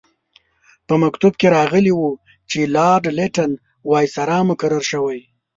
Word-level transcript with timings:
په 0.87 0.93
مکتوب 1.03 1.33
کې 1.39 1.47
راغلي 1.57 1.93
وو 1.95 2.11
چې 2.49 2.59
لارډ 2.75 3.03
لیټن 3.17 3.51
وایسرا 3.91 4.39
مقرر 4.49 4.83
شوی. 4.91 5.19